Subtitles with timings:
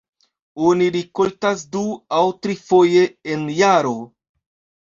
[0.69, 1.83] Oni rikoltas du
[2.21, 3.05] aŭ trifoje
[3.35, 3.97] en jaro.